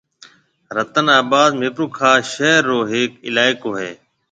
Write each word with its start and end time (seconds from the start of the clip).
رتن 0.75 1.07
آباد 1.21 1.51
ميرپورخاص 1.61 2.21
شھر 2.33 2.57
رو 2.69 2.79
ھيَََڪ 2.91 3.11
علائقو 3.27 3.69
ھيََََ 3.79 3.91